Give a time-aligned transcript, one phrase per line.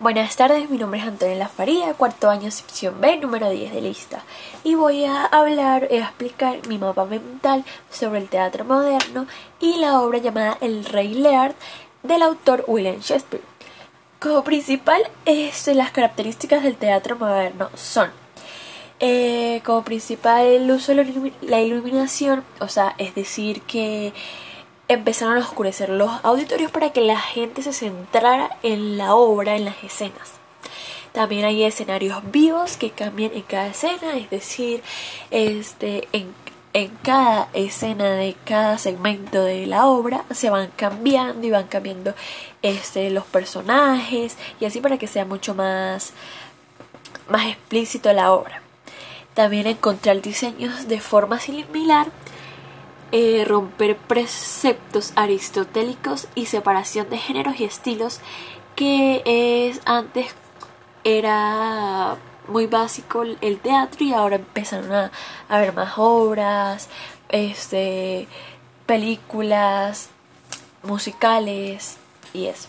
[0.00, 4.22] Buenas tardes, mi nombre es Antonella Faría, cuarto año sección B, número 10 de lista.
[4.64, 9.26] Y voy a hablar y a explicar mi mapa mental sobre el teatro moderno
[9.60, 11.54] y la obra llamada El Rey Lear
[12.02, 13.42] del autor William Shakespeare.
[14.20, 18.10] Como principal, este, las características del teatro moderno son
[19.00, 24.14] eh, como principal el uso de la iluminación, o sea, es decir que
[24.92, 29.64] empezaron a oscurecer los auditorios para que la gente se centrara en la obra, en
[29.64, 30.32] las escenas.
[31.12, 34.82] También hay escenarios vivos que cambian en cada escena, es decir,
[35.30, 36.34] este, en,
[37.02, 42.14] cada escena de cada segmento de la obra se van cambiando y van cambiando
[42.62, 46.12] este, los personajes y así para que sea mucho más,
[47.28, 48.62] más explícito la obra.
[49.34, 52.08] También encontrar diseños de forma similar
[53.12, 58.20] eh, romper preceptos aristotélicos y separación de géneros y estilos
[58.76, 60.34] que es antes
[61.04, 62.16] era
[62.48, 65.10] muy básico el teatro y ahora empezaron a,
[65.48, 66.88] a ver más obras,
[67.28, 68.26] este,
[68.86, 70.10] películas,
[70.82, 71.96] musicales
[72.32, 72.68] y eso.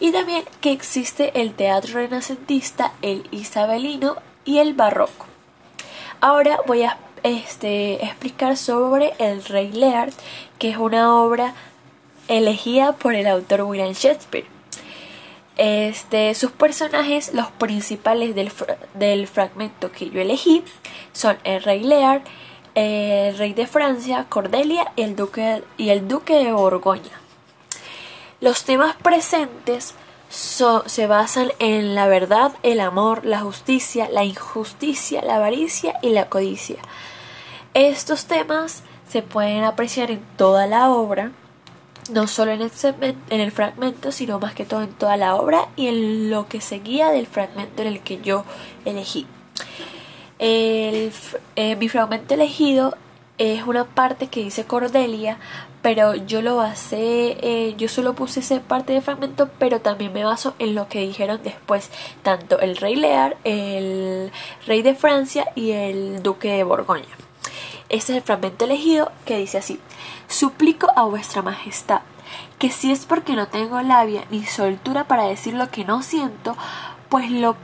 [0.00, 5.26] Y también que existe el teatro renacentista, el isabelino y el barroco.
[6.20, 10.10] Ahora voy a este, explicar sobre El Rey Lear,
[10.58, 11.54] que es una obra
[12.28, 14.46] elegida por el autor William Shakespeare.
[15.56, 18.52] Este, sus personajes, los principales del,
[18.94, 20.62] del fragmento que yo elegí,
[21.12, 22.22] son el Rey Lear,
[22.74, 27.20] el Rey de Francia, Cordelia y el Duque, y el Duque de Borgoña.
[28.40, 29.94] Los temas presentes
[30.28, 36.28] se basan en la verdad, el amor, la justicia, la injusticia, la avaricia y la
[36.28, 36.76] codicia.
[37.74, 41.32] Estos temas se pueden apreciar en toda la obra,
[42.10, 42.70] no solo en el,
[43.30, 46.60] en el fragmento, sino más que todo en toda la obra y en lo que
[46.60, 48.44] seguía del fragmento en el que yo
[48.84, 49.26] elegí.
[50.38, 51.12] El,
[51.56, 52.96] eh, mi fragmento elegido
[53.38, 55.38] es una parte que dice Cordelia,
[55.80, 60.24] pero yo lo basé, eh, yo solo puse esa parte de fragmento, pero también me
[60.24, 61.90] baso en lo que dijeron después,
[62.22, 64.32] tanto el rey Lear, el
[64.66, 67.04] rey de Francia y el duque de Borgoña.
[67.88, 69.80] Este es el fragmento elegido que dice así,
[70.26, 72.00] suplico a vuestra majestad
[72.58, 76.56] que si es porque no tengo labia ni soltura para decir lo que no siento,
[77.08, 77.56] pues lo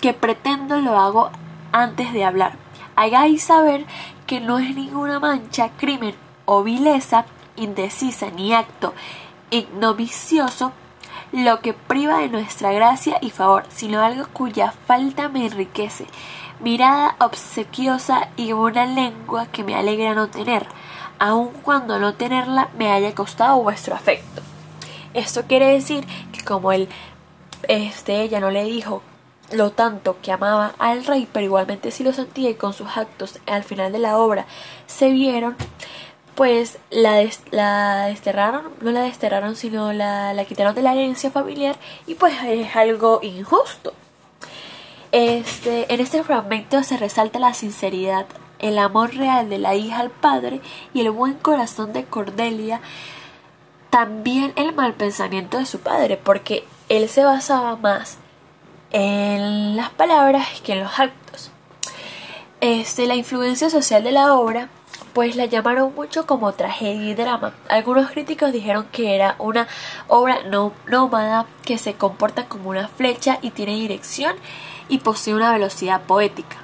[0.00, 1.30] que pretendo lo hago
[1.72, 2.56] antes de hablar.
[2.96, 3.86] Hagáis saber
[4.34, 7.24] que no es ninguna mancha, crimen o vileza
[7.54, 8.92] indecisa ni acto
[9.52, 10.72] ignovicioso
[11.30, 16.08] lo que priva de nuestra gracia y favor, sino algo cuya falta me enriquece,
[16.58, 20.66] mirada obsequiosa y una lengua que me alegra no tener,
[21.20, 24.42] aun cuando no tenerla me haya costado vuestro afecto.
[25.12, 26.88] Esto quiere decir que como él,
[27.68, 29.00] este, ella no le dijo
[29.52, 33.38] lo tanto que amaba al rey, pero igualmente sí lo sentía y con sus actos
[33.46, 34.46] al final de la obra
[34.86, 35.56] se vieron,
[36.34, 41.76] pues la, la desterraron, no la desterraron, sino la, la quitaron de la herencia familiar
[42.06, 43.92] y pues es algo injusto.
[45.12, 48.26] Este, en este fragmento se resalta la sinceridad,
[48.58, 50.60] el amor real de la hija al padre
[50.92, 52.80] y el buen corazón de Cordelia,
[53.90, 58.18] también el mal pensamiento de su padre, porque él se basaba más
[58.94, 61.50] en las palabras que en los actos.
[62.60, 64.68] Este, la influencia social de la obra
[65.12, 67.52] pues la llamaron mucho como tragedia y drama.
[67.68, 69.66] Algunos críticos dijeron que era una
[70.06, 74.36] obra no nómada que se comporta como una flecha y tiene dirección
[74.88, 76.56] y posee una velocidad poética.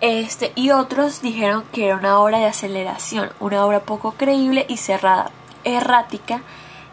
[0.00, 4.76] Este, y otros dijeron que era una obra de aceleración, una obra poco creíble y
[4.76, 5.30] cerrada,
[5.64, 6.42] errática,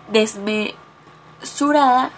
[0.10, 2.12] desmesurada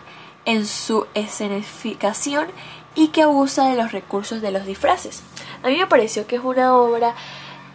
[0.45, 2.47] en su escenificación
[2.95, 5.23] y que abusa de los recursos de los disfraces.
[5.63, 7.15] A mí me pareció que es una obra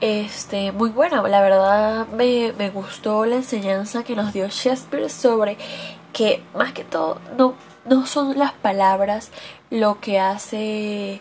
[0.00, 1.22] este, muy buena.
[1.22, 5.58] La verdad me, me gustó la enseñanza que nos dio Shakespeare sobre
[6.12, 7.54] que más que todo no,
[7.84, 9.30] no son las palabras
[9.70, 11.20] lo que hace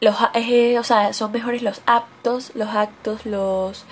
[0.00, 3.84] los eh, o sea, son mejores los actos, los actos, los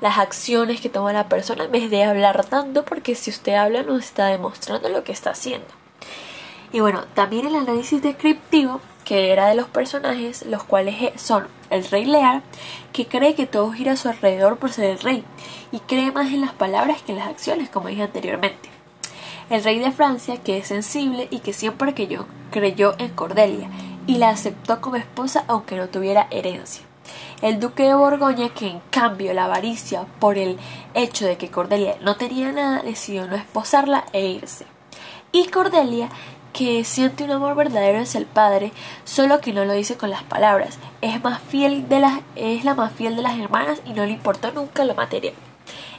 [0.00, 3.82] las acciones que toma la persona en vez de hablar tanto porque si usted habla
[3.82, 5.68] no está demostrando lo que está haciendo.
[6.72, 11.48] Y bueno, también el análisis descriptivo que era de los personajes, los cuales e, son
[11.70, 12.42] el rey Lear,
[12.92, 15.24] que cree que todo gira a su alrededor por ser el rey,
[15.72, 18.68] y cree más en las palabras que en las acciones, como dije anteriormente.
[19.48, 23.68] El rey de Francia, que es sensible y que siempre creyó, creyó en Cordelia,
[24.06, 26.84] y la aceptó como esposa aunque no tuviera herencia.
[27.42, 30.56] El duque de Borgoña, que en cambio la avaricia por el
[30.94, 34.66] hecho de que Cordelia no tenía nada, decidió no esposarla e irse.
[35.32, 36.10] Y Cordelia,
[36.52, 38.72] que siente un amor verdadero hacia el padre,
[39.04, 40.78] solo que no lo dice con las palabras.
[41.00, 44.12] Es más fiel de las es la más fiel de las hermanas y no le
[44.12, 45.32] importó nunca la materia.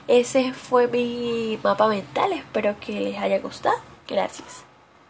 [0.07, 3.77] Ese fue mi mapa mental, espero que les haya gustado.
[4.07, 4.70] Gracias.